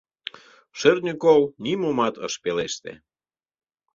Шӧртньӧ 0.79 1.13
кол 1.23 1.41
нимомат 1.63 2.15
ыш 2.27 2.33
пелеште 2.43 2.93